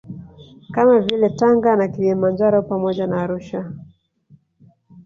[0.71, 3.71] Kama vile Tanga na Kilimanjaro pamoja na Arusha